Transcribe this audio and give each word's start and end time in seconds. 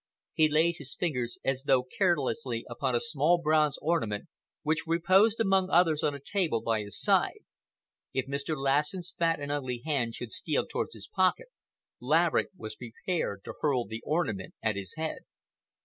He 0.33 0.49
laid 0.49 0.77
his 0.77 0.95
fingers 0.95 1.37
as 1.45 1.65
though 1.67 1.83
carelessly 1.83 2.65
upon 2.67 2.95
a 2.95 2.99
small 2.99 3.37
bronze 3.37 3.77
ornament 3.83 4.29
which 4.63 4.87
reposed 4.87 5.39
amongst 5.39 5.69
others 5.69 6.01
on 6.01 6.15
a 6.15 6.19
table 6.19 6.59
by 6.59 6.79
his 6.81 6.99
side. 6.99 7.41
If 8.11 8.25
Mr. 8.25 8.57
Lassen's 8.57 9.13
fat 9.15 9.39
and 9.39 9.51
ugly 9.51 9.83
hand 9.85 10.15
should 10.15 10.31
steal 10.31 10.65
toward 10.65 10.87
his 10.93 11.07
pocket, 11.07 11.49
Laverick 11.99 12.49
was 12.57 12.73
prepared 12.75 13.43
to 13.43 13.53
hurl 13.61 13.85
the 13.85 14.01
ornament 14.03 14.55
at 14.63 14.75
his 14.75 14.95
head. 14.97 15.19